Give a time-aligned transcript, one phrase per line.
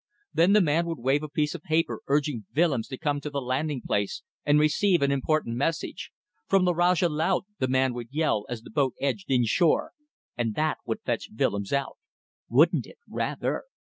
[0.33, 3.39] Then the man would wave a piece of paper urging Willems to come to the
[3.39, 6.09] landing place and receive an important message.
[6.47, 9.91] "From the Rajah Laut" the man would yell as the boat edged in shore,
[10.35, 11.99] and that would fetch Willems out.
[12.49, 12.97] Wouldn't it?
[13.07, 13.65] Rather!